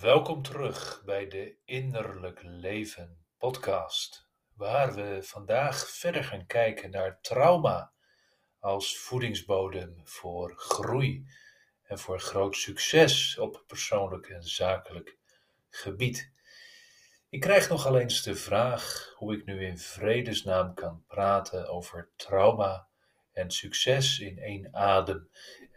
[0.00, 7.92] Welkom terug bij de Innerlijk Leven podcast, waar we vandaag verder gaan kijken naar trauma
[8.58, 11.26] als voedingsbodem voor groei
[11.82, 15.16] en voor groot succes op persoonlijk en zakelijk
[15.70, 16.32] gebied.
[17.28, 22.88] Ik krijg nogal eens de vraag hoe ik nu in vredesnaam kan praten over trauma
[23.32, 25.28] en succes in één adem.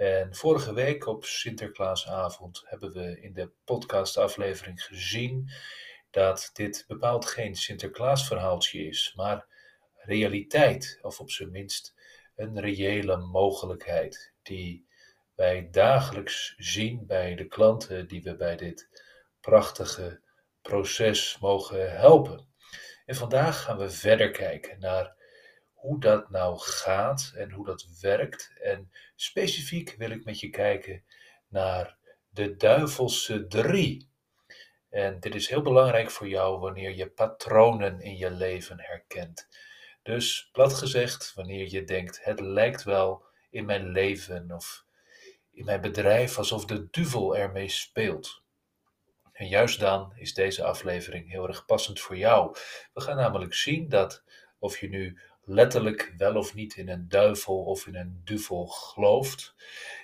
[0.02, 5.52] En vorige week op Sinterklaasavond hebben we in de podcastaflevering gezien
[6.12, 9.48] dat dit bepaald geen Sinterklaasverhaaltje is, maar
[9.94, 11.94] realiteit, of op zijn minst
[12.36, 14.88] een reële mogelijkheid die
[15.36, 18.90] wij dagelijks zien bij de klanten die we bij dit
[19.42, 20.22] prachtige
[20.62, 22.48] proces mogen helpen.
[23.06, 25.21] En vandaag gaan we verder kijken naar
[25.82, 28.52] hoe dat nou gaat en hoe dat werkt.
[28.62, 31.04] En specifiek wil ik met je kijken
[31.48, 31.98] naar
[32.30, 34.10] de duivelse drie.
[34.90, 39.48] En dit is heel belangrijk voor jou wanneer je patronen in je leven herkent.
[40.04, 44.86] Dus plat gezegd, wanneer je denkt: het lijkt wel in mijn leven of
[45.52, 48.42] in mijn bedrijf alsof de duivel ermee speelt.
[49.34, 52.56] En juist dan is deze aflevering heel erg passend voor jou.
[52.94, 54.24] We gaan namelijk zien dat
[54.60, 55.20] of je nu
[55.52, 59.56] letterlijk wel of niet in een duivel of in een duvel gelooft,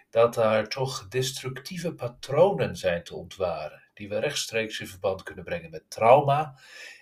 [0.09, 5.69] dat daar toch destructieve patronen zijn te ontwaren, die we rechtstreeks in verband kunnen brengen
[5.69, 6.59] met trauma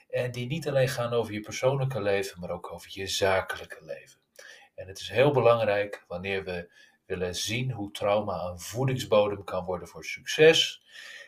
[0.10, 4.20] en die niet alleen gaan over je persoonlijke leven, maar ook over je zakelijke leven.
[4.76, 6.70] En het is heel belangrijk wanneer we
[7.06, 10.84] willen zien hoe trauma een voedingsbodem kan worden voor succes,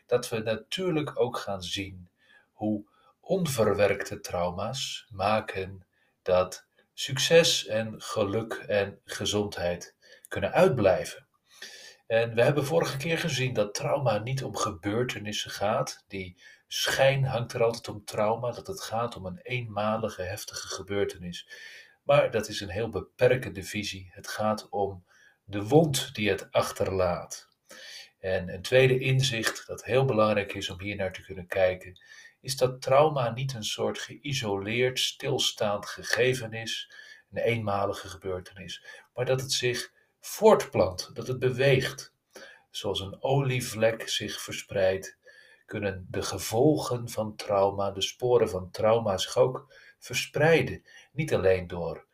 [0.05, 2.09] dat we natuurlijk ook gaan zien
[2.51, 2.85] hoe
[3.19, 5.85] onverwerkte trauma's maken
[6.21, 6.67] dat
[6.99, 9.95] succes en geluk en gezondheid
[10.27, 11.27] kunnen uitblijven.
[12.07, 16.03] En we hebben vorige keer gezien dat trauma niet om gebeurtenissen gaat.
[16.07, 21.49] Die schijn hangt er altijd om trauma, dat het gaat om een eenmalige heftige gebeurtenis.
[22.03, 24.09] Maar dat is een heel beperkende visie.
[24.11, 25.05] Het gaat om
[25.43, 27.47] de wond die het achterlaat.
[28.19, 31.99] En een tweede inzicht dat heel belangrijk is om hier naar te kunnen kijken,
[32.47, 36.91] is dat trauma niet een soort geïsoleerd, stilstaand gegeven is,
[37.31, 42.13] een eenmalige gebeurtenis, maar dat het zich voortplant, dat het beweegt.
[42.69, 45.17] Zoals een olievlek zich verspreidt,
[45.65, 50.83] kunnen de gevolgen van trauma, de sporen van trauma zich ook verspreiden.
[51.11, 52.05] Niet alleen door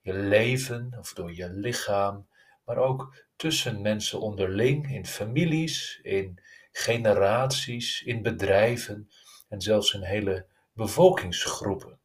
[0.00, 2.28] je leven of door je lichaam,
[2.64, 9.08] maar ook tussen mensen onderling, in families, in generaties, in bedrijven
[9.48, 11.98] en zelfs in hele bevolkingsgroepen.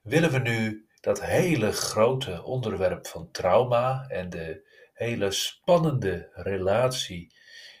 [0.00, 7.34] Willen we nu dat hele grote onderwerp van trauma en de hele spannende relatie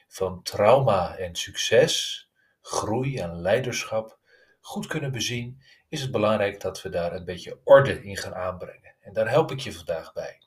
[0.08, 2.26] van trauma en succes,
[2.60, 4.18] groei en leiderschap
[4.60, 8.94] goed kunnen bezien, is het belangrijk dat we daar een beetje orde in gaan aanbrengen.
[9.00, 10.40] En daar help ik je vandaag bij.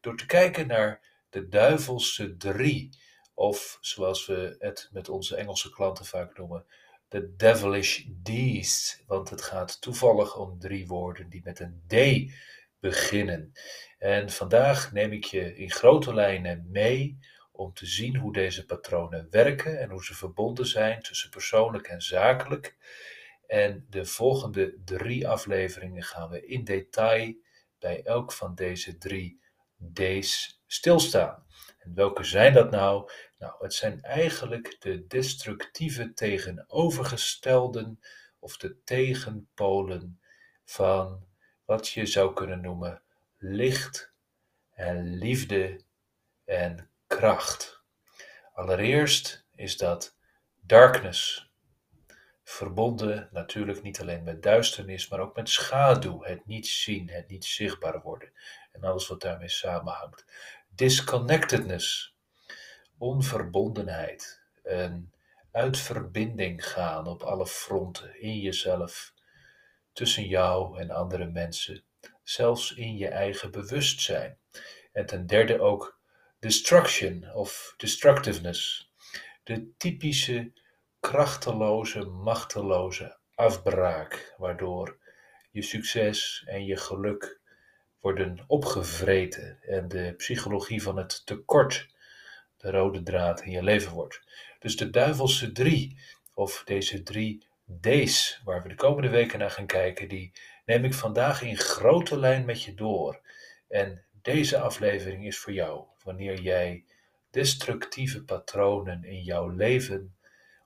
[0.00, 2.98] Door te kijken naar de duivelse drie,
[3.34, 6.66] of zoals we het met onze Engelse klanten vaak noemen,
[7.10, 11.94] de devilish D's, want het gaat toevallig om drie woorden die met een D
[12.80, 13.52] beginnen.
[13.98, 17.18] En vandaag neem ik je in grote lijnen mee
[17.52, 22.00] om te zien hoe deze patronen werken en hoe ze verbonden zijn tussen persoonlijk en
[22.00, 22.76] zakelijk.
[23.46, 27.34] En de volgende drie afleveringen gaan we in detail
[27.78, 29.40] bij elk van deze drie
[29.92, 31.46] D's stilstaan.
[31.80, 33.10] En welke zijn dat nou?
[33.38, 38.00] Nou, het zijn eigenlijk de destructieve tegenovergestelden
[38.38, 40.20] of de tegenpolen
[40.64, 41.26] van
[41.64, 43.02] wat je zou kunnen noemen
[43.38, 44.12] licht
[44.70, 45.80] en liefde
[46.44, 47.82] en kracht.
[48.52, 50.16] Allereerst is dat
[50.60, 51.50] darkness,
[52.42, 57.44] verbonden natuurlijk niet alleen met duisternis, maar ook met schaduw, het niet zien, het niet
[57.44, 58.32] zichtbaar worden
[58.72, 60.24] en alles wat daarmee samenhangt.
[60.80, 62.14] Disconnectedness,
[62.98, 65.12] onverbondenheid, een
[65.52, 69.14] uit verbinding gaan op alle fronten, in jezelf,
[69.92, 71.84] tussen jou en andere mensen,
[72.22, 74.38] zelfs in je eigen bewustzijn.
[74.92, 76.00] En ten derde ook
[76.38, 78.90] destruction of destructiveness,
[79.42, 80.52] de typische
[81.00, 84.98] krachteloze, machteloze afbraak, waardoor
[85.50, 87.40] je succes en je geluk
[88.00, 91.88] worden opgevreten en de psychologie van het tekort
[92.56, 94.20] de rode draad in je leven wordt.
[94.58, 95.98] Dus de duivelse drie,
[96.34, 97.44] of deze drie
[97.80, 100.32] D's, waar we de komende weken naar gaan kijken, die
[100.64, 103.20] neem ik vandaag in grote lijn met je door.
[103.68, 106.84] En deze aflevering is voor jou, wanneer jij
[107.30, 110.14] destructieve patronen in jouw leven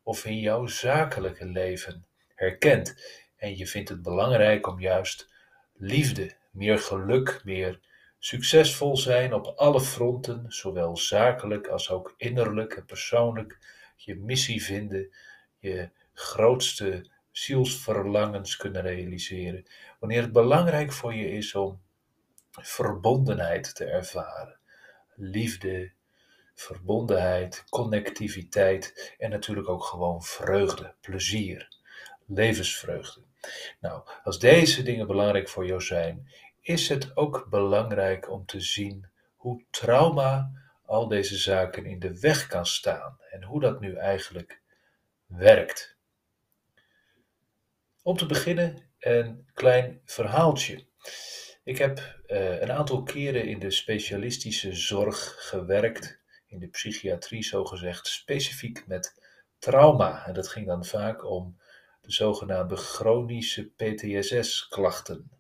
[0.03, 2.95] of in jouw zakelijke leven herkent.
[3.37, 5.33] En je vindt het belangrijk om juist
[5.77, 7.81] liefde, meer geluk, meer
[8.19, 13.59] succesvol zijn op alle fronten, zowel zakelijk als ook innerlijk en persoonlijk,
[13.97, 15.15] je missie vinden,
[15.59, 19.67] je grootste zielsverlangens kunnen realiseren.
[19.99, 21.83] Wanneer het belangrijk voor je is om
[22.51, 24.59] verbondenheid te ervaren,
[25.15, 25.93] liefde,
[26.55, 31.69] verbondenheid, connectiviteit en natuurlijk ook gewoon vreugde, plezier,
[32.27, 33.21] levensvreugde.
[33.81, 36.29] Nou, als deze dingen belangrijk voor jou zijn,
[36.65, 39.07] is het ook belangrijk om te zien
[39.37, 40.51] hoe trauma
[40.85, 44.61] al deze zaken in de weg kan staan en hoe dat nu eigenlijk
[45.27, 45.97] werkt.
[48.03, 50.85] Om te beginnen een klein verhaaltje.
[51.65, 58.07] Ik heb uh, een aantal keren in de specialistische zorg gewerkt, in de psychiatrie zogezegd,
[58.07, 59.23] specifiek met
[59.59, 60.27] trauma.
[60.27, 61.59] En dat ging dan vaak om
[62.01, 65.31] de zogenaamde chronische PTSS-klachten.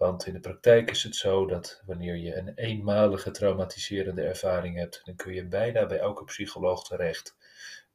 [0.00, 5.00] Want in de praktijk is het zo dat wanneer je een eenmalige traumatiserende ervaring hebt,
[5.04, 7.36] dan kun je bijna bij elke psycholoog terecht.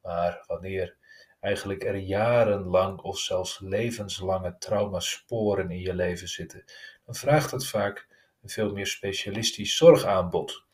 [0.02, 0.96] Maar wanneer
[1.40, 6.64] eigenlijk er jarenlang of zelfs levenslange traumasporen in je leven zitten,
[7.04, 8.06] dan vraagt het vaak
[8.42, 10.64] een veel meer specialistisch zorgaanbod,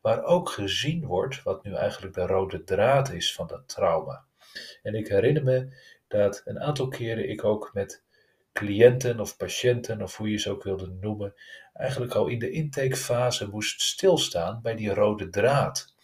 [0.00, 4.24] waar ook gezien wordt wat nu eigenlijk de rode draad is van dat trauma.
[4.82, 5.76] En ik herinner me
[6.08, 8.02] dat een aantal keren ik ook met
[8.52, 11.34] cliënten of patiënten, of hoe je ze ook wilde noemen,
[11.72, 15.94] eigenlijk al in de intakefase moest stilstaan bij die rode draad.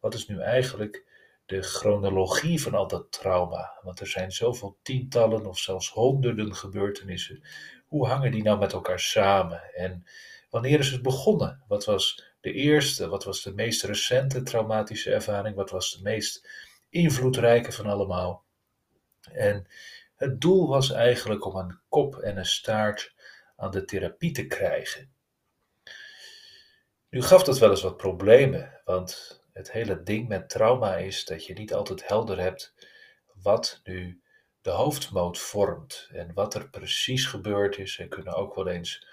[0.00, 1.04] Wat is nu eigenlijk
[1.46, 3.78] de chronologie van al dat trauma?
[3.82, 7.42] Want er zijn zoveel tientallen of zelfs honderden gebeurtenissen.
[7.86, 9.74] Hoe hangen die nou met elkaar samen?
[9.74, 10.04] En
[10.50, 11.62] wanneer is het begonnen?
[11.68, 13.08] Wat was de eerste?
[13.08, 15.56] Wat was de meest recente traumatische ervaring?
[15.56, 16.48] Wat was de meest
[16.88, 18.44] invloedrijke van allemaal?
[19.32, 19.66] En
[20.14, 23.14] het doel was eigenlijk om een kop en een staart
[23.56, 25.12] aan de therapie te krijgen.
[27.08, 31.46] Nu gaf dat wel eens wat problemen, want het hele ding met trauma is dat
[31.46, 32.74] je niet altijd helder hebt
[33.32, 34.22] wat nu
[34.60, 37.98] de hoofdmoot vormt en wat er precies gebeurd is.
[37.98, 39.06] Er kunnen ook wel eens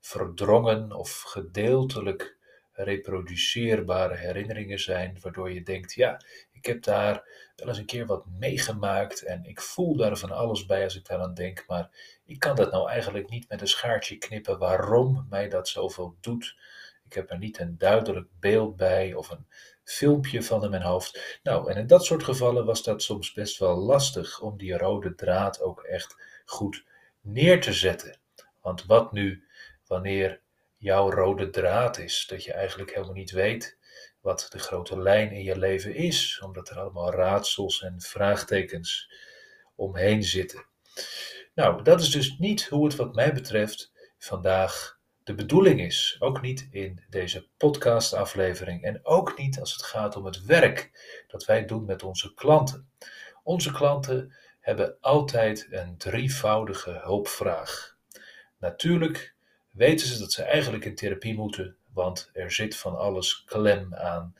[0.00, 2.37] verdrongen of gedeeltelijk
[2.82, 6.20] reproduceerbare herinneringen zijn, waardoor je denkt, ja,
[6.52, 7.24] ik heb daar
[7.56, 11.06] wel eens een keer wat meegemaakt en ik voel daar van alles bij als ik
[11.06, 11.90] daaraan denk, maar
[12.24, 16.56] ik kan dat nou eigenlijk niet met een schaartje knippen waarom mij dat zoveel doet.
[17.04, 19.46] Ik heb er niet een duidelijk beeld bij of een
[19.84, 21.38] filmpje van in mijn hoofd.
[21.42, 25.14] Nou, en in dat soort gevallen was dat soms best wel lastig om die rode
[25.14, 26.84] draad ook echt goed
[27.20, 28.18] neer te zetten.
[28.60, 29.44] Want wat nu
[29.86, 30.40] wanneer
[30.78, 33.78] jouw rode draad is, dat je eigenlijk helemaal niet weet
[34.20, 39.12] wat de grote lijn in je leven is, omdat er allemaal raadsels en vraagtekens
[39.74, 40.66] omheen zitten.
[41.54, 46.16] Nou, dat is dus niet hoe het wat mij betreft vandaag de bedoeling is.
[46.18, 50.90] Ook niet in deze podcastaflevering en ook niet als het gaat om het werk
[51.26, 52.90] dat wij doen met onze klanten.
[53.42, 57.96] Onze klanten hebben altijd een drievoudige hulpvraag.
[58.58, 59.36] Natuurlijk
[59.78, 64.34] weten ze dat ze eigenlijk in therapie moeten, want er zit van alles klem aan.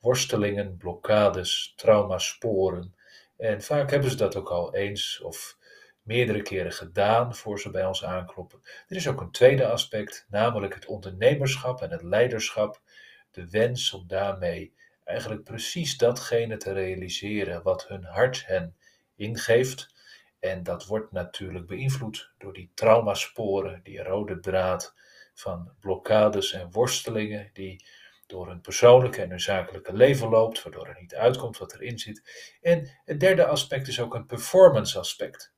[0.00, 2.94] Worstelingen, blokkades, traumasporen.
[3.36, 5.56] En vaak hebben ze dat ook al eens of
[6.02, 8.60] meerdere keren gedaan voor ze bij ons aankloppen.
[8.88, 12.80] Er is ook een tweede aspect, namelijk het ondernemerschap en het leiderschap.
[13.30, 14.72] De wens om daarmee
[15.04, 18.76] eigenlijk precies datgene te realiseren wat hun hart hen
[19.16, 19.94] ingeeft.
[20.40, 24.94] En dat wordt natuurlijk beïnvloed door die traumasporen, die rode draad
[25.34, 27.84] van blokkades en worstelingen die
[28.26, 32.22] door hun persoonlijke en hun zakelijke leven loopt, waardoor er niet uitkomt wat erin zit.
[32.60, 35.52] En het derde aspect is ook een performance aspect.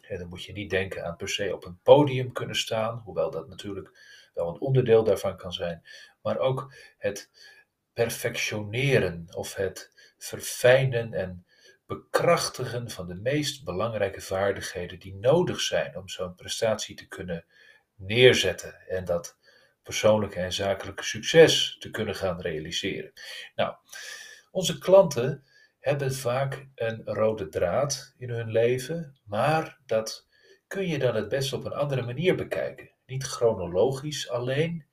[0.00, 3.30] En dan moet je niet denken aan per se op een podium kunnen staan, hoewel
[3.30, 3.98] dat natuurlijk
[4.34, 5.82] wel een onderdeel daarvan kan zijn,
[6.22, 7.30] maar ook het
[7.92, 11.45] perfectioneren of het verfijnen en
[11.86, 17.44] bekrachtigen van de meest belangrijke vaardigheden die nodig zijn om zo'n prestatie te kunnen
[17.94, 19.38] neerzetten en dat
[19.82, 23.12] persoonlijke en zakelijke succes te kunnen gaan realiseren.
[23.54, 23.74] Nou,
[24.50, 25.44] onze klanten
[25.78, 30.26] hebben vaak een rode draad in hun leven, maar dat
[30.66, 32.90] kun je dan het best op een andere manier bekijken.
[33.06, 34.86] Niet chronologisch alleen,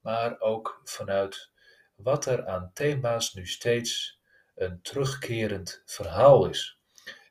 [0.00, 1.50] maar ook vanuit
[1.94, 4.15] wat er aan thema's nu steeds
[4.56, 6.78] een terugkerend verhaal is.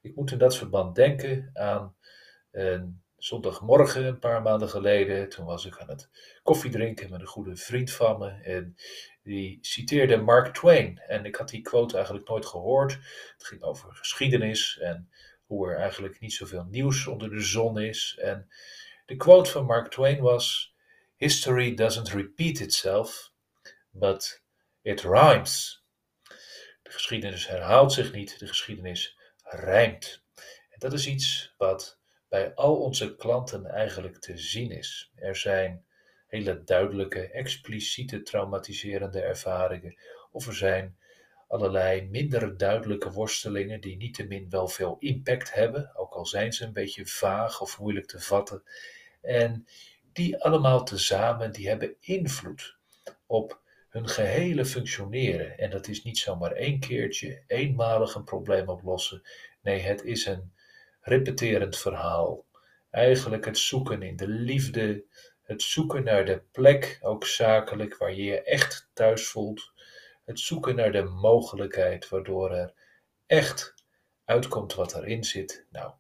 [0.02, 1.96] Ik moet in dat verband denken aan
[2.52, 5.30] een zondagmorgen een paar maanden geleden.
[5.30, 6.10] Toen was ik aan het
[6.44, 8.30] koffiedrinken met een goede vriend van me.
[8.30, 8.76] En
[9.24, 11.00] die citeerde Mark Twain.
[11.08, 12.94] En ik had die quote eigenlijk nooit gehoord.
[13.34, 15.10] Het ging over geschiedenis en
[15.46, 18.18] hoe er eigenlijk niet zoveel nieuws onder de zon is.
[18.22, 18.50] En
[19.06, 20.76] de quote van Mark Twain was:
[21.16, 23.32] History doesn't repeat itself,
[23.90, 24.44] but
[24.82, 25.85] it rhymes.
[26.86, 30.24] De geschiedenis herhaalt zich niet, de geschiedenis rijmt.
[30.70, 32.00] En dat is iets wat
[32.30, 35.12] bij al onze klanten eigenlijk te zien is.
[35.16, 35.86] Er zijn
[36.28, 39.98] hele duidelijke, expliciete traumatiserende ervaringen,
[40.32, 40.98] of er zijn
[41.48, 46.74] allerlei minder duidelijke worstelingen die niettemin wel veel impact hebben, ook al zijn ze een
[46.74, 48.64] beetje vaag of moeilijk te vatten.
[49.22, 49.68] En
[50.14, 52.78] die allemaal tezamen, die hebben invloed
[53.26, 53.64] op
[53.96, 55.58] hun gehele functioneren.
[55.58, 59.22] En dat is niet zomaar één keertje, eenmalig een probleem oplossen.
[59.62, 60.54] Nee, het is een
[61.02, 62.46] repeterend verhaal.
[62.92, 65.04] Eigenlijk het zoeken in de liefde,
[65.44, 69.72] het zoeken naar de plek, ook zakelijk, waar je je echt thuis voelt.
[70.26, 72.74] Het zoeken naar de mogelijkheid waardoor er
[73.26, 73.74] echt
[74.26, 75.66] uitkomt wat erin zit.
[75.70, 75.92] Nou,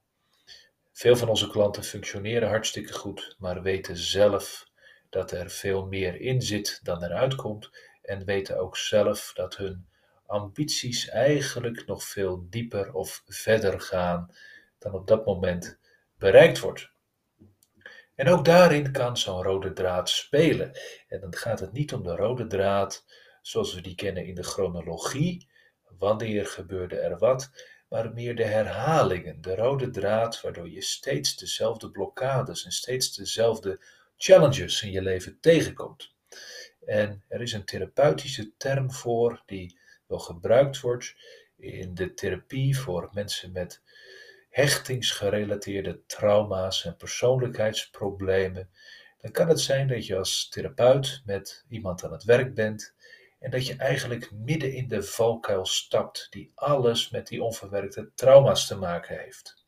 [0.92, 4.68] veel van onze klanten functioneren hartstikke goed, maar weten zelf
[5.16, 7.70] dat er veel meer in zit dan eruit komt
[8.02, 9.88] en weten ook zelf dat hun
[10.26, 14.36] ambities eigenlijk nog veel dieper of verder gaan
[14.80, 15.78] dan op dat moment
[16.18, 16.90] bereikt wordt.
[18.16, 20.80] En ook daarin kan zo'n rode draad spelen.
[21.08, 23.06] En dan gaat het niet om de rode draad
[23.42, 25.48] zoals we die kennen in de chronologie,
[25.98, 27.52] wanneer gebeurde er wat,
[27.90, 33.80] maar meer de herhalingen, de rode draad, waardoor je steeds dezelfde blokkades en steeds dezelfde
[34.18, 36.14] challenges in je leven tegenkomt.
[36.86, 41.16] En er is een therapeutische term voor die wel gebruikt wordt
[41.58, 43.82] in de therapie voor mensen met
[44.50, 48.70] hechtingsgerelateerde trauma's en persoonlijkheidsproblemen.
[49.22, 52.94] Dan kan het zijn dat je als therapeut met iemand aan het werk bent
[53.40, 58.68] en dat je eigenlijk midden in de valkuil stapt die alles met die onverwerkte trauma's
[58.68, 59.64] te maken heeft.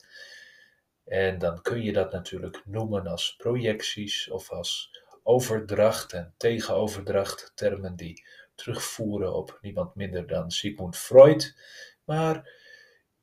[1.08, 7.96] En dan kun je dat natuurlijk noemen als projecties of als overdracht en tegenoverdracht, termen
[7.96, 11.56] die terugvoeren op niemand minder dan Sigmund Freud.
[12.04, 12.52] Maar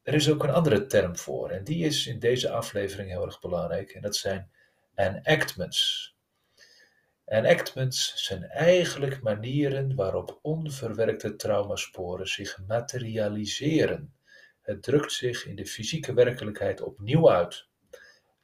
[0.02, 3.40] er is ook een andere term voor en die is in deze aflevering heel erg
[3.40, 4.50] belangrijk en dat zijn
[4.94, 6.12] enactments.
[7.24, 14.14] Enactments zijn eigenlijk manieren waarop onverwerkte traumasporen zich materialiseren.
[14.62, 17.68] Het drukt zich in de fysieke werkelijkheid opnieuw uit.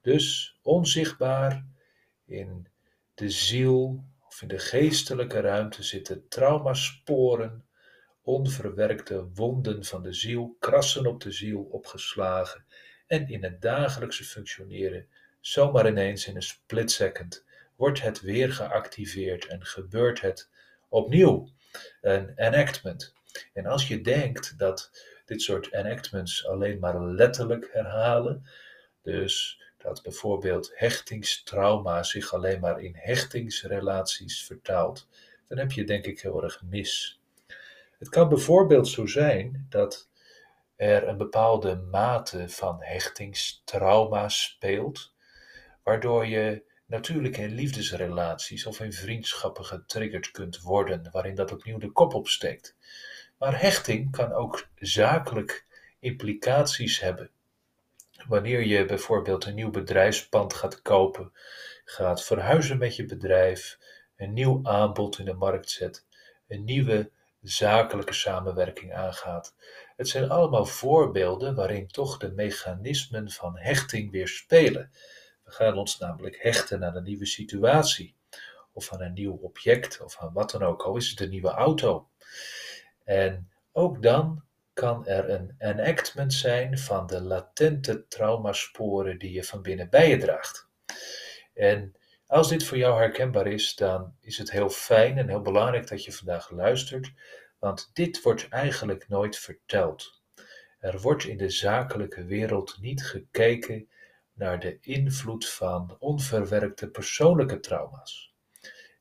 [0.01, 1.67] Dus onzichtbaar
[2.25, 2.69] in
[3.15, 7.65] de ziel of in de geestelijke ruimte zitten traumasporen,
[8.23, 12.65] onverwerkte wonden van de ziel, krassen op de ziel opgeslagen
[13.07, 15.09] en in het dagelijkse functioneren
[15.41, 17.45] zomaar ineens in een split second
[17.77, 20.51] wordt het weer geactiveerd en gebeurt het
[20.89, 21.49] opnieuw.
[22.01, 23.15] Een enactment.
[23.53, 24.91] En als je denkt dat
[25.25, 28.47] dit soort enactments alleen maar letterlijk herhalen,
[29.03, 35.09] dus dat bijvoorbeeld hechtingstrauma zich alleen maar in hechtingsrelaties vertaalt,
[35.49, 37.21] dan heb je denk ik heel erg mis.
[37.99, 40.09] Het kan bijvoorbeeld zo zijn dat
[40.77, 45.15] er een bepaalde mate van hechtingstrauma speelt,
[45.83, 51.93] waardoor je natuurlijk in liefdesrelaties of in vriendschappen getriggerd kunt worden, waarin dat opnieuw de
[51.93, 52.77] kop opsteekt.
[53.39, 55.67] Maar hechting kan ook zakelijk
[55.99, 57.31] implicaties hebben.
[58.29, 61.33] Wanneer je bijvoorbeeld een nieuw bedrijfspand gaat kopen,
[61.85, 63.79] gaat verhuizen met je bedrijf,
[64.17, 66.07] een nieuw aanbod in de markt zet,
[66.49, 67.11] een nieuwe
[67.43, 69.55] zakelijke samenwerking aangaat.
[69.97, 74.91] Het zijn allemaal voorbeelden waarin toch de mechanismen van hechting weer spelen.
[75.45, 78.15] We gaan ons namelijk hechten aan een nieuwe situatie,
[78.73, 81.51] of aan een nieuw object, of aan wat dan ook, al is het een nieuwe
[81.51, 82.09] auto.
[83.05, 89.63] En ook dan kan er een enactment zijn van de latente traumasporen die je van
[89.63, 90.69] binnen bij je draagt.
[91.55, 91.95] En
[92.27, 96.05] als dit voor jou herkenbaar is, dan is het heel fijn en heel belangrijk dat
[96.05, 97.13] je vandaag luistert,
[97.59, 100.23] want dit wordt eigenlijk nooit verteld.
[100.79, 103.89] Er wordt in de zakelijke wereld niet gekeken
[104.33, 108.35] naar de invloed van onverwerkte persoonlijke trauma's.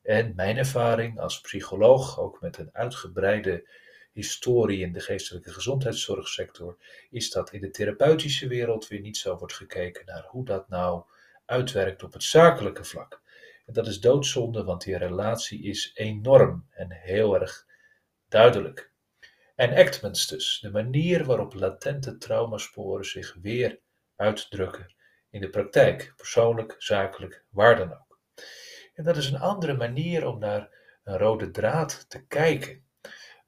[0.02, 3.70] En mijn ervaring als psycholoog, ook met een uitgebreide
[4.20, 6.78] historie in de geestelijke gezondheidszorgsector,
[7.10, 11.04] is dat in de therapeutische wereld weer niet zo wordt gekeken naar hoe dat nou
[11.46, 13.22] uitwerkt op het zakelijke vlak.
[13.66, 17.66] En dat is doodzonde, want die relatie is enorm en heel erg
[18.28, 18.92] duidelijk.
[19.56, 23.80] En actments dus, de manier waarop latente traumasporen zich weer
[24.16, 24.94] uitdrukken
[25.30, 28.20] in de praktijk, persoonlijk, zakelijk, waar dan ook.
[28.94, 30.70] En dat is een andere manier om naar
[31.04, 32.84] een rode draad te kijken.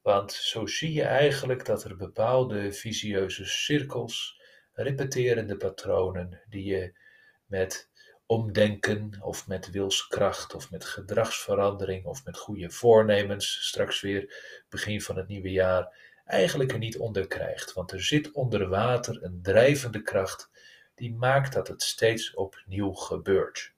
[0.02, 4.40] Want zo zie je eigenlijk dat er bepaalde visieuze cirkels,
[4.72, 6.98] repeterende patronen, die je
[7.46, 7.90] met
[8.26, 14.34] omdenken of met wilskracht of met gedragsverandering of met goede voornemens, straks weer
[14.68, 17.72] begin van het nieuwe jaar, eigenlijk er niet onder krijgt.
[17.72, 20.50] Want er zit onder water een drijvende kracht
[20.94, 23.71] die maakt dat het steeds opnieuw gebeurt.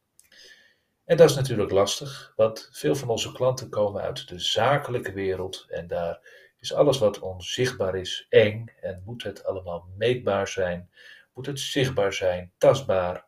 [1.04, 5.66] En dat is natuurlijk lastig, want veel van onze klanten komen uit de zakelijke wereld
[5.68, 6.20] en daar
[6.58, 10.90] is alles wat onzichtbaar is eng en moet het allemaal meetbaar zijn,
[11.34, 13.26] moet het zichtbaar zijn, tastbaar.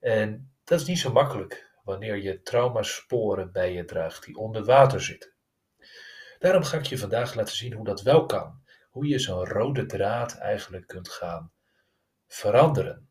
[0.00, 5.00] En dat is niet zo makkelijk wanneer je traumasporen bij je draagt die onder water
[5.00, 5.32] zitten.
[6.38, 8.62] Daarom ga ik je vandaag laten zien hoe dat wel kan.
[8.90, 11.52] Hoe je zo'n rode draad eigenlijk kunt gaan
[12.26, 13.08] veranderen.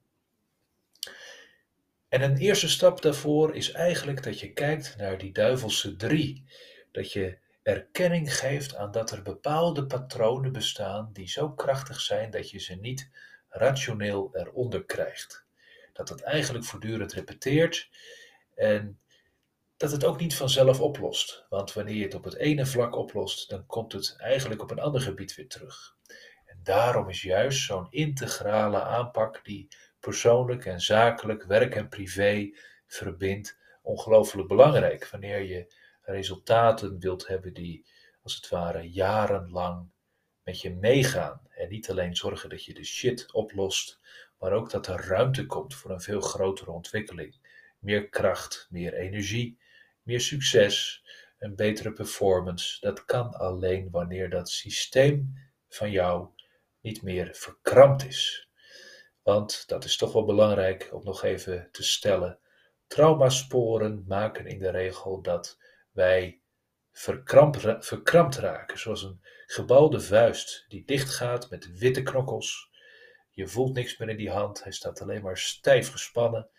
[2.09, 6.43] En een eerste stap daarvoor is eigenlijk dat je kijkt naar die duivelse drie.
[6.91, 12.49] Dat je erkenning geeft aan dat er bepaalde patronen bestaan die zo krachtig zijn dat
[12.49, 13.09] je ze niet
[13.49, 15.45] rationeel eronder krijgt.
[15.93, 17.89] Dat het eigenlijk voortdurend repeteert
[18.55, 18.99] en
[19.77, 21.45] dat het ook niet vanzelf oplost.
[21.49, 24.79] Want wanneer je het op het ene vlak oplost, dan komt het eigenlijk op een
[24.79, 25.95] ander gebied weer terug.
[26.45, 29.67] En daarom is juist zo'n integrale aanpak die
[29.99, 32.51] persoonlijk en zakelijk, werk en privé
[32.85, 35.07] verbindt, ongelooflijk belangrijk.
[35.07, 37.85] Wanneer je resultaten wilt hebben die
[38.21, 39.89] als het ware jarenlang
[40.43, 41.41] met je meegaan.
[41.49, 43.99] En niet alleen zorgen dat je de shit oplost,
[44.39, 47.35] maar ook dat er ruimte komt voor een veel grotere ontwikkeling.
[47.79, 49.59] Meer kracht, meer energie,
[50.03, 51.03] meer succes,
[51.39, 52.79] een betere performance.
[52.79, 55.33] Dat kan alleen wanneer dat systeem
[55.69, 56.27] van jou
[56.81, 58.48] niet meer verkrampt is.
[59.29, 62.39] Want dat is toch wel belangrijk om nog even te stellen.
[62.87, 65.57] Traumasporen maken in de regel dat
[65.91, 66.41] wij
[66.91, 72.69] verkrampt, verkrampt raken, zoals een gebalde vuist die dichtgaat met witte knokkels.
[73.29, 76.49] Je voelt niks meer in die hand, hij staat alleen maar stijf gespannen.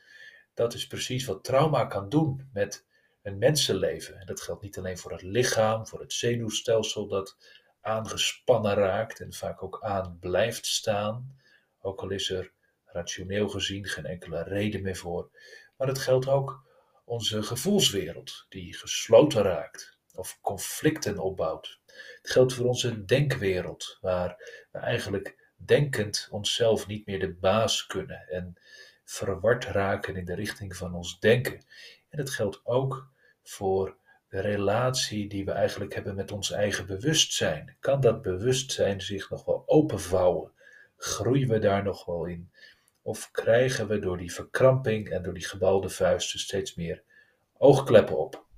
[0.55, 2.87] Dat is precies wat trauma kan doen met
[3.23, 4.19] een mensenleven.
[4.19, 7.37] En dat geldt niet alleen voor het lichaam, voor het zenuwstelsel dat
[7.81, 11.39] aangespannen raakt en vaak ook aan blijft staan,
[11.81, 12.53] ook al is er
[12.93, 15.31] rationeel gezien geen enkele reden meer voor.
[15.77, 16.65] Maar het geldt ook
[17.05, 21.81] onze gevoelswereld, die gesloten raakt of conflicten opbouwt.
[22.23, 24.37] Het geldt voor onze denkwereld, waar
[24.71, 28.57] we eigenlijk denkend onszelf niet meer de baas kunnen en
[29.05, 31.65] verward raken in de richting van ons denken.
[32.09, 33.09] En het geldt ook
[33.43, 33.97] voor
[34.29, 37.77] de relatie die we eigenlijk hebben met ons eigen bewustzijn.
[37.81, 40.53] Kan dat bewustzijn zich nog wel openvouwen?
[40.97, 42.51] Groeien we daar nog wel in?
[43.03, 47.03] Of krijgen we door die verkramping en door die gebalde vuisten steeds meer
[47.59, 48.49] oogkleppen op?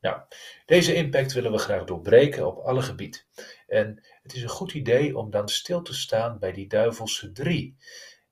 [0.00, 0.20] Nou,
[0.66, 3.20] deze impact willen we graag doorbreken op alle gebieden.
[3.66, 7.76] En het is een goed idee om dan stil te staan bij die duivelse drie.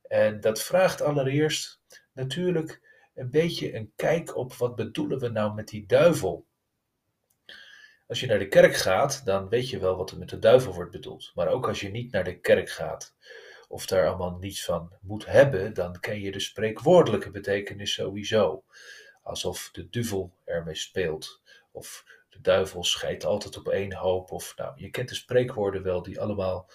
[0.01, 1.81] En dat vraagt allereerst
[2.13, 2.81] natuurlijk
[3.15, 6.45] een beetje een kijk op wat bedoelen we nou met die duivel.
[8.07, 10.73] Als je naar de kerk gaat, dan weet je wel wat er met de duivel
[10.73, 11.31] wordt bedoeld.
[11.35, 13.15] Maar ook als je niet naar de kerk gaat,
[13.67, 18.63] of daar allemaal niets van moet hebben, dan ken je de spreekwoordelijke betekenis sowieso.
[19.21, 24.73] Alsof de duivel ermee speelt, of de duivel scheidt altijd op één hoop, of nou,
[24.75, 26.69] je kent de spreekwoorden wel die allemaal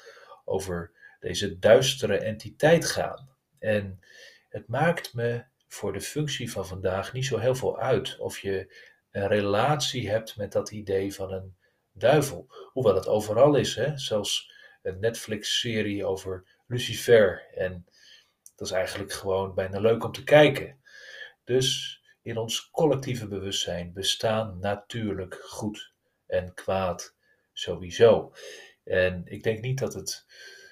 [0.44, 3.28] over deze duistere entiteit gaan.
[3.58, 4.00] En
[4.48, 8.74] het maakt me voor de functie van vandaag niet zo heel veel uit of je
[9.10, 11.56] een relatie hebt met dat idee van een
[11.92, 12.46] duivel.
[12.72, 13.98] Hoewel het overal is, hè?
[13.98, 17.46] zelfs een Netflix-serie over Lucifer.
[17.54, 17.84] En
[18.56, 20.80] dat is eigenlijk gewoon bijna leuk om te kijken.
[21.44, 25.92] Dus in ons collectieve bewustzijn bestaan natuurlijk goed
[26.26, 27.16] en kwaad
[27.52, 28.32] sowieso.
[28.84, 30.26] En ik denk niet dat het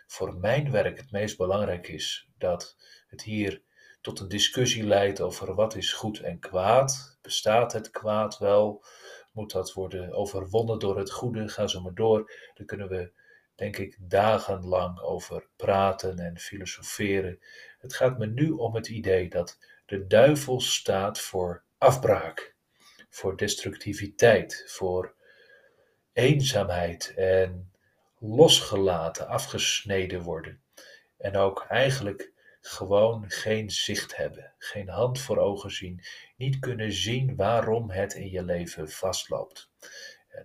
[0.06, 2.76] voor mijn werk het meest belangrijk is dat
[3.08, 3.62] het hier
[4.00, 7.18] tot een discussie leidt over wat is goed en kwaad.
[7.22, 8.84] Bestaat het kwaad wel?
[9.32, 11.48] Moet dat worden overwonnen door het goede?
[11.48, 12.32] Ga zo maar door.
[12.54, 13.12] Dan kunnen we
[13.59, 17.40] denk ik, dagenlang over praten en filosoferen.
[17.79, 22.55] Het gaat me nu om het idee dat de duivel staat voor afbraak,
[23.09, 25.14] voor destructiviteit, voor
[26.12, 27.73] eenzaamheid en
[28.18, 30.62] losgelaten, afgesneden worden.
[31.16, 36.05] En ook eigenlijk gewoon geen zicht hebben, geen hand voor ogen zien,
[36.37, 39.71] niet kunnen zien waarom het in je leven vastloopt.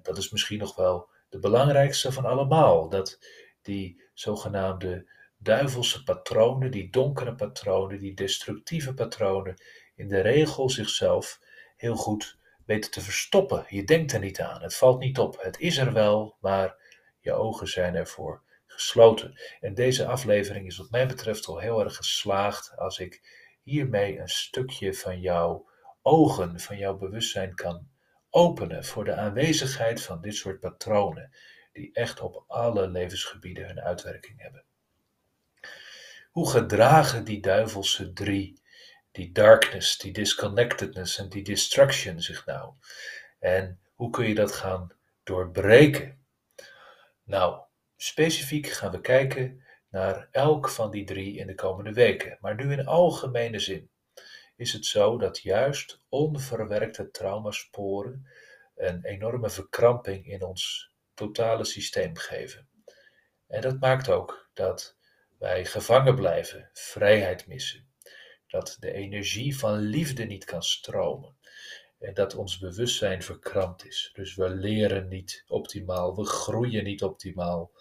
[0.02, 3.20] Dat is misschien nog wel de belangrijkste van allemaal, dat
[3.62, 9.62] die zogenaamde duivelse patronen, die donkere patronen, die destructieve patronen,
[9.96, 11.40] in de regel zichzelf
[11.76, 13.66] heel goed weten te verstoppen.
[13.68, 15.42] Je denkt er niet aan, het valt niet op.
[15.42, 16.76] Het is er wel, maar
[17.20, 19.40] je ogen zijn ervoor gesloten.
[19.60, 23.22] En deze aflevering is wat mij betreft al heel erg geslaagd als ik
[23.64, 25.70] hiermee een stukje van jouw
[26.02, 27.88] ogen, van jouw bewustzijn kan
[28.36, 31.32] openen voor de aanwezigheid van dit soort patronen,
[31.72, 34.64] die echt op alle levensgebieden hun uitwerking hebben.
[36.32, 38.62] Hoe gedragen die duivelse drie,
[39.12, 42.74] die darkness, die disconnectedness en die destruction zich nou?
[43.40, 44.92] En hoe kun je dat gaan
[45.24, 46.26] doorbreken?
[47.24, 47.62] Nou,
[47.96, 52.72] specifiek gaan we kijken naar elk van die drie in de komende weken, maar nu
[52.72, 53.90] in algemene zin
[54.64, 58.28] is het zo dat juist onverwerkte traumasporen
[58.76, 62.68] een enorme verkramping in ons totale systeem geven.
[63.48, 64.98] En dat maakt ook dat
[65.40, 67.88] wij gevangen blijven, vrijheid missen,
[68.48, 71.36] dat de energie van liefde niet kan stromen
[72.00, 74.12] en dat ons bewustzijn verkrampt is.
[74.14, 77.72] Dus we leren niet optimaal, we groeien niet optimaal.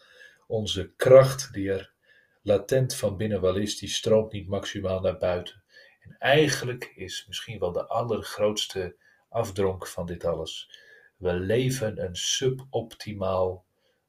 [0.47, 1.93] Onze kracht die er
[2.43, 5.62] latent van binnen wel is, die stroomt niet maximaal naar buiten.
[6.03, 8.97] En eigenlijk is misschien wel de allergrootste
[9.29, 10.81] afdronk van dit alles.
[11.17, 13.65] We leven een suboptimaal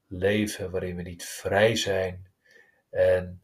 [0.08, 2.32] leven waarin we niet vrij zijn
[2.90, 3.44] en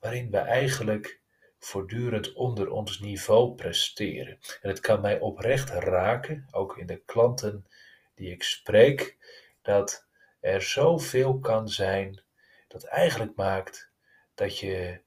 [0.00, 1.20] waarin we eigenlijk
[1.58, 4.38] voortdurend onder ons niveau presteren.
[4.62, 7.66] En het kan mij oprecht raken, ook in de klanten
[8.14, 9.16] die ik spreek,
[9.62, 10.06] dat
[10.40, 12.22] er zoveel kan zijn
[12.68, 13.90] dat eigenlijk maakt
[14.34, 15.00] dat je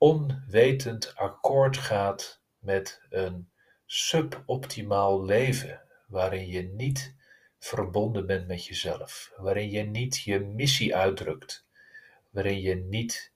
[0.00, 3.50] onwetend akkoord gaat met een
[3.86, 7.14] suboptimaal leven, waarin je niet
[7.58, 11.66] verbonden bent met jezelf, waarin je niet je missie uitdrukt,
[12.30, 13.32] waarin je niet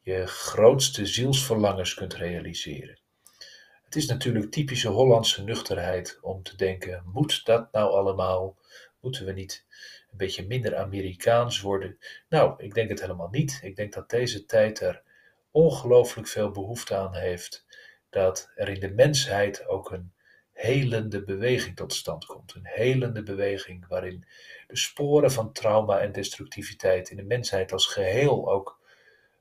[0.00, 2.98] je grootste zielsverlangens kunt realiseren.
[3.84, 8.56] Het is natuurlijk typische Hollandse nuchterheid om te denken: moet dat nou allemaal?
[9.00, 9.64] Moeten we niet
[10.10, 11.98] een beetje minder Amerikaans worden?
[12.28, 13.60] Nou, ik denk het helemaal niet.
[13.62, 15.02] Ik denk dat deze tijd er
[15.52, 17.66] ongelooflijk veel behoefte aan heeft
[18.10, 20.12] dat er in de mensheid ook een
[20.52, 22.54] helende beweging tot stand komt.
[22.54, 24.26] Een helende beweging waarin
[24.66, 28.80] de sporen van trauma en destructiviteit in de mensheid als geheel ook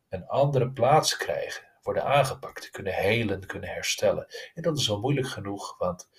[0.10, 4.28] een andere plaats krijgen, worden aangepakt, kunnen helen, kunnen herstellen.
[4.54, 6.10] En dat is al moeilijk genoeg, want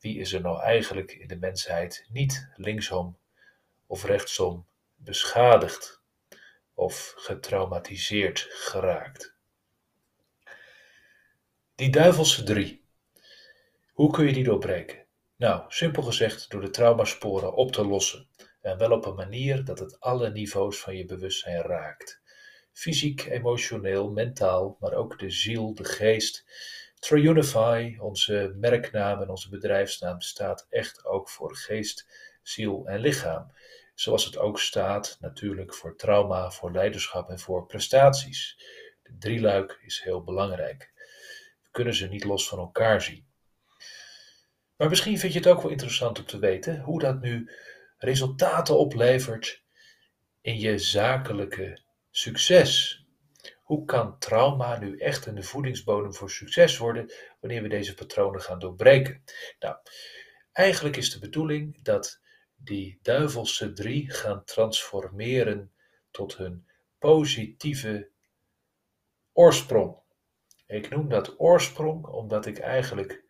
[0.00, 3.16] wie is er nou eigenlijk in de mensheid niet linksom
[3.86, 6.02] of rechtsom beschadigd?
[6.76, 9.34] Of getraumatiseerd geraakt.
[11.74, 12.84] Die duivelse drie.
[13.92, 15.04] Hoe kun je die doorbreken?
[15.36, 18.28] Nou, simpel gezegd door de traumasporen op te lossen.
[18.60, 22.20] En wel op een manier dat het alle niveaus van je bewustzijn raakt.
[22.72, 26.44] Fysiek, emotioneel, mentaal, maar ook de ziel, de geest.
[26.98, 32.06] Triunify, onze merknaam en onze bedrijfsnaam, staat echt ook voor geest,
[32.42, 33.52] ziel en lichaam.
[33.96, 38.58] Zoals het ook staat natuurlijk voor trauma, voor leiderschap en voor prestaties.
[39.02, 40.92] De drieluik is heel belangrijk.
[41.62, 43.26] We kunnen ze niet los van elkaar zien.
[44.76, 47.50] Maar misschien vind je het ook wel interessant om te weten hoe dat nu
[47.98, 49.62] resultaten oplevert
[50.40, 51.78] in je zakelijke
[52.10, 53.00] succes.
[53.62, 58.58] Hoe kan trauma nu echt een voedingsbodem voor succes worden wanneer we deze patronen gaan
[58.58, 59.22] doorbreken?
[59.58, 59.76] Nou,
[60.52, 62.24] eigenlijk is de bedoeling dat
[62.56, 65.72] die duivelse drie gaan transformeren
[66.10, 66.66] tot hun
[66.98, 68.10] positieve
[69.32, 69.96] oorsprong.
[70.66, 73.24] Ik noem dat oorsprong omdat ik eigenlijk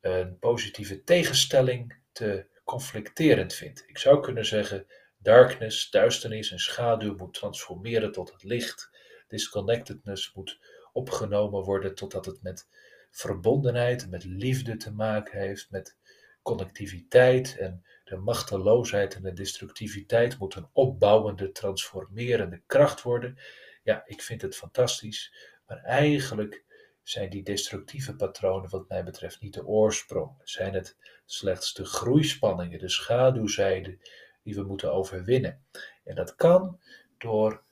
[0.00, 3.84] een positieve tegenstelling te conflicterend vind.
[3.86, 8.90] Ik zou kunnen zeggen: darkness, duisternis en schaduw moet transformeren tot het licht.
[9.28, 10.58] Disconnectedness moet
[10.92, 12.68] opgenomen worden totdat het met
[13.10, 15.96] verbondenheid, met liefde te maken heeft, met
[16.42, 23.38] connectiviteit en de machteloosheid en de destructiviteit moet een opbouwende, transformerende kracht worden.
[23.82, 25.34] Ja, ik vind het fantastisch,
[25.66, 26.64] maar eigenlijk
[27.02, 30.40] zijn die destructieve patronen wat mij betreft niet de oorsprong.
[30.42, 33.98] Zijn het slechts de groeispanningen, de schaduwzijde
[34.42, 35.64] die we moeten overwinnen.
[36.04, 36.80] En dat kan
[37.18, 37.64] door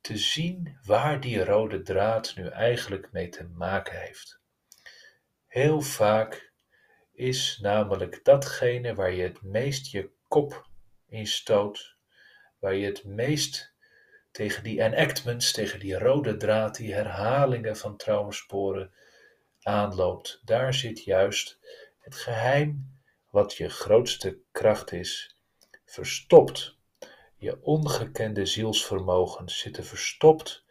[0.00, 4.40] te zien waar die rode draad nu eigenlijk mee te maken heeft.
[5.46, 6.52] Heel vaak
[7.14, 10.66] is namelijk datgene waar je het meest je kop
[11.06, 11.96] in stoot,
[12.58, 13.72] waar je het meest
[14.30, 18.92] tegen die enactments, tegen die rode draad, die herhalingen van traumasporen
[19.62, 20.40] aanloopt.
[20.44, 21.58] Daar zit juist
[21.98, 22.92] het geheim
[23.30, 25.36] wat je grootste kracht is,
[25.84, 26.76] verstopt.
[27.36, 30.64] Je ongekende zielsvermogens zitten verstopt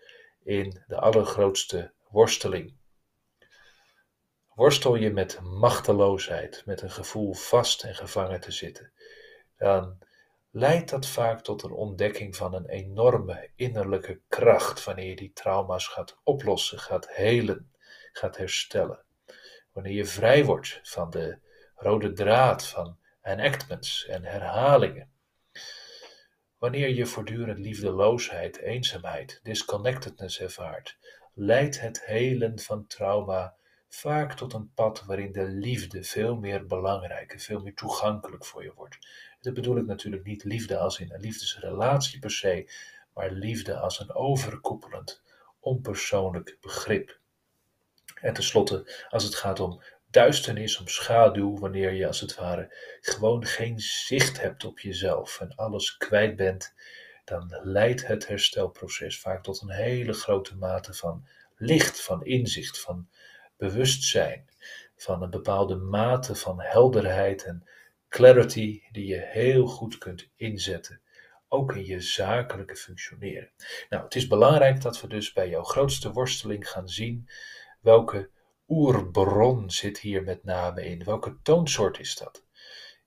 [0.43, 2.73] in de allergrootste worsteling.
[4.55, 8.91] Worstel je met machteloosheid, met een gevoel vast en gevangen te zitten,
[9.57, 9.97] dan
[10.51, 15.87] leidt dat vaak tot een ontdekking van een enorme innerlijke kracht wanneer je die trauma's
[15.87, 17.71] gaat oplossen, gaat helen,
[18.11, 19.03] gaat herstellen.
[19.71, 21.37] Wanneer je vrij wordt van de
[21.75, 25.11] rode draad van enactments en herhalingen.
[26.57, 30.97] Wanneer je voortdurend liefdeloosheid, eenzaamheid, disconnectedness ervaart,
[31.33, 33.55] leidt het helen van trauma
[33.95, 38.63] vaak tot een pad waarin de liefde veel meer belangrijk en veel meer toegankelijk voor
[38.63, 38.97] je wordt.
[39.41, 42.71] Dat bedoel ik natuurlijk niet liefde als in een liefdesrelatie per se,
[43.13, 45.21] maar liefde als een overkoepelend,
[45.59, 47.19] onpersoonlijk begrip.
[48.21, 53.45] En tenslotte, als het gaat om duisternis, om schaduw, wanneer je als het ware gewoon
[53.45, 56.73] geen zicht hebt op jezelf en alles kwijt bent,
[57.25, 61.27] dan leidt het herstelproces vaak tot een hele grote mate van
[61.57, 63.07] licht, van inzicht, van
[63.57, 64.45] bewustzijn,
[64.95, 67.67] van een bepaalde mate van helderheid en
[68.09, 71.01] clarity die je heel goed kunt inzetten,
[71.47, 73.51] ook in je zakelijke functioneren.
[73.89, 77.29] Nou, het is belangrijk dat we dus bij jouw grootste worsteling gaan zien
[77.81, 78.29] welke
[78.67, 81.03] oerbron zit hier met name in.
[81.03, 82.43] Welke toonsoort is dat?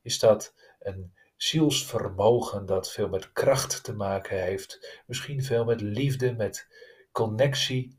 [0.02, 6.32] Is dat een zielsvermogen dat veel met kracht te maken heeft, misschien veel met liefde,
[6.32, 6.68] met
[7.12, 7.98] connectie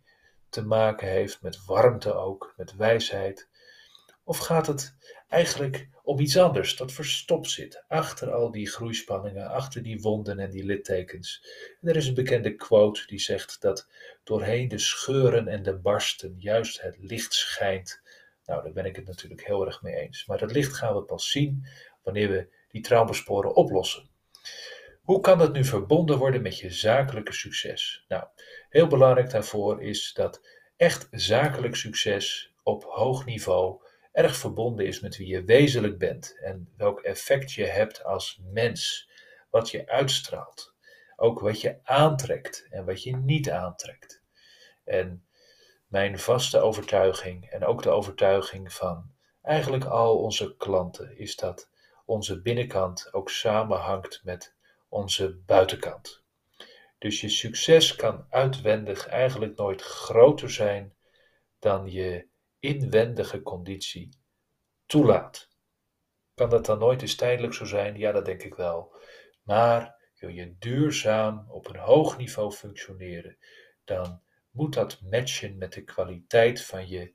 [0.50, 3.48] te maken heeft, met warmte ook, met wijsheid?
[4.24, 4.96] Of gaat het
[5.28, 10.50] eigenlijk om iets anders dat verstopt zit achter al die groeispanningen, achter die wonden en
[10.50, 11.48] die littekens?
[11.82, 13.88] En er is een bekende quote die zegt dat
[14.24, 18.02] doorheen de scheuren en de barsten juist het licht schijnt.
[18.46, 20.26] Nou, daar ben ik het natuurlijk heel erg mee eens.
[20.26, 21.66] Maar dat licht gaan we pas zien
[22.04, 24.10] wanneer we die traumasporen oplossen.
[25.02, 28.06] Hoe kan dat nu verbonden worden met je zakelijke succes?
[28.08, 28.24] Nou,
[28.70, 30.42] heel belangrijk daarvoor is dat
[30.76, 36.74] echt zakelijk succes op hoog niveau erg verbonden is met wie je wezenlijk bent en
[36.78, 39.10] welk effect je hebt als mens,
[39.50, 40.74] wat je uitstraalt,
[41.16, 44.24] ook wat je aantrekt en wat je niet aantrekt.
[44.84, 45.26] En
[45.88, 51.70] mijn vaste overtuiging en ook de overtuiging van eigenlijk al onze klanten is dat
[52.06, 54.56] onze binnenkant ook samenhangt met
[54.90, 56.26] onze buitenkant.
[56.98, 60.96] Dus je succes kan uitwendig eigenlijk nooit groter zijn
[61.60, 62.28] dan je
[62.60, 64.10] inwendige conditie
[64.86, 65.50] toelaat.
[66.34, 67.98] Kan dat dan nooit eens tijdelijk zo zijn?
[67.98, 68.96] Ja, dat denk ik wel.
[69.44, 73.38] Maar wil je duurzaam op een hoog niveau functioneren,
[73.84, 77.14] dan moet dat matchen met de kwaliteit van je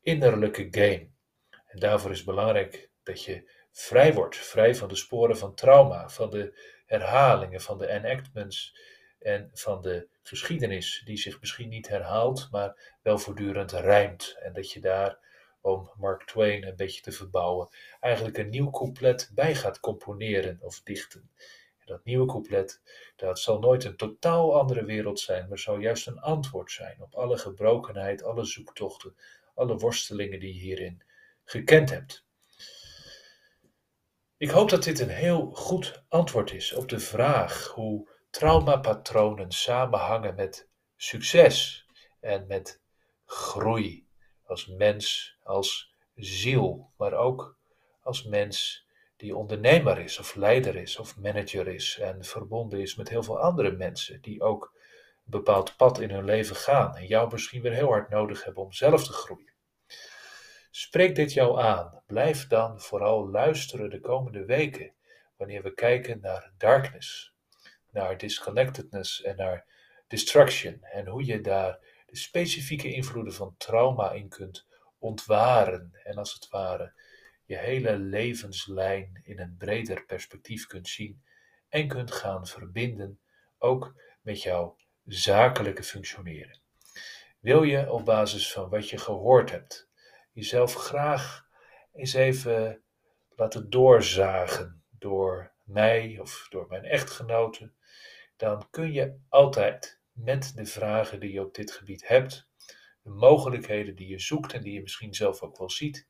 [0.00, 1.10] innerlijke game.
[1.66, 6.30] En daarvoor is belangrijk dat je vrij wordt, vrij van de sporen van trauma, van
[6.30, 8.78] de herhalingen, van de enactments
[9.24, 14.36] en van de geschiedenis die zich misschien niet herhaalt, maar wel voortdurend rijmt.
[14.40, 15.18] En dat je daar,
[15.60, 17.68] om Mark Twain een beetje te verbouwen,
[18.00, 21.30] eigenlijk een nieuw couplet bij gaat componeren of dichten.
[21.78, 22.80] En dat nieuwe couplet,
[23.16, 27.14] dat zal nooit een totaal andere wereld zijn, maar zal juist een antwoord zijn op
[27.14, 29.16] alle gebrokenheid, alle zoektochten,
[29.54, 31.02] alle worstelingen die je hierin
[31.44, 32.24] gekend hebt.
[34.36, 40.34] Ik hoop dat dit een heel goed antwoord is op de vraag hoe traumapatronen samenhangen
[40.34, 41.86] met succes
[42.20, 42.80] en met
[43.24, 44.06] groei
[44.42, 47.58] als mens, als ziel, maar ook
[48.00, 53.08] als mens die ondernemer is of leider is of manager is en verbonden is met
[53.08, 57.32] heel veel andere mensen die ook een bepaald pad in hun leven gaan en jou
[57.32, 59.52] misschien weer heel hard nodig hebben om zelf te groeien.
[60.70, 62.02] Spreek dit jou aan.
[62.06, 64.92] Blijf dan vooral luisteren de komende weken
[65.36, 67.33] wanneer we kijken naar darkness,
[67.94, 69.66] naar disconnectedness en naar
[70.08, 74.66] destruction en hoe je daar de specifieke invloeden van trauma in kunt
[74.98, 76.92] ontwaren en als het ware
[77.44, 81.22] je hele levenslijn in een breder perspectief kunt zien
[81.68, 83.20] en kunt gaan verbinden
[83.58, 86.60] ook met jouw zakelijke functioneren.
[87.40, 89.88] Wil je op basis van wat je gehoord hebt
[90.32, 91.46] jezelf graag
[91.92, 92.82] eens even
[93.28, 97.74] laten doorzagen door mij of door mijn echtgenoten,
[98.36, 102.48] dan kun je altijd met de vragen die je op dit gebied hebt,
[103.02, 106.06] de mogelijkheden die je zoekt en die je misschien zelf ook wel ziet,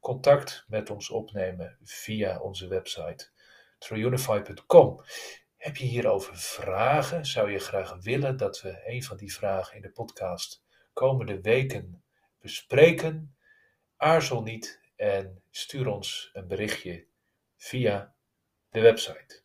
[0.00, 3.30] contact met ons opnemen via onze website
[3.78, 5.00] trueunify.com.
[5.56, 7.26] Heb je hierover vragen?
[7.26, 10.62] Zou je graag willen dat we een van die vragen in de podcast
[10.92, 12.02] komende weken
[12.40, 13.36] bespreken?
[13.96, 17.06] Aarzel niet en stuur ons een berichtje
[17.56, 18.14] via
[18.70, 19.42] de website.